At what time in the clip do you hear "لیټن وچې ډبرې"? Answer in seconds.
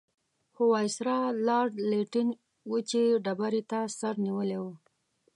1.91-3.61